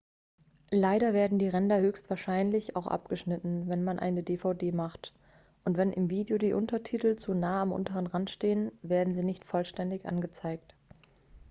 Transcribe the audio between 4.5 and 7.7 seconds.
macht und wenn im video die untertitel zu nahe